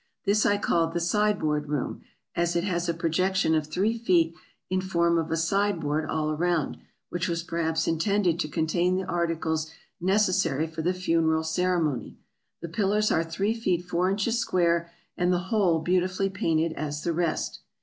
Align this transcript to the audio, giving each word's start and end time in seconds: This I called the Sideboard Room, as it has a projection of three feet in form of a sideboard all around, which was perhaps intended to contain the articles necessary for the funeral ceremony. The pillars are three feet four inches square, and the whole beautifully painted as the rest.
This 0.25 0.47
I 0.47 0.57
called 0.57 0.93
the 0.95 0.99
Sideboard 0.99 1.69
Room, 1.69 2.01
as 2.35 2.55
it 2.55 2.63
has 2.63 2.89
a 2.89 2.93
projection 2.95 3.53
of 3.53 3.67
three 3.67 3.95
feet 3.99 4.33
in 4.67 4.81
form 4.81 5.19
of 5.19 5.29
a 5.29 5.37
sideboard 5.37 6.09
all 6.09 6.31
around, 6.31 6.77
which 7.09 7.27
was 7.27 7.43
perhaps 7.43 7.85
intended 7.87 8.39
to 8.39 8.47
contain 8.47 8.95
the 8.95 9.05
articles 9.05 9.69
necessary 9.99 10.65
for 10.65 10.81
the 10.81 10.95
funeral 10.95 11.43
ceremony. 11.43 12.17
The 12.63 12.69
pillars 12.69 13.11
are 13.11 13.23
three 13.23 13.53
feet 13.53 13.85
four 13.85 14.09
inches 14.09 14.39
square, 14.39 14.89
and 15.17 15.31
the 15.31 15.37
whole 15.53 15.77
beautifully 15.77 16.31
painted 16.31 16.73
as 16.73 17.03
the 17.03 17.13
rest. 17.13 17.59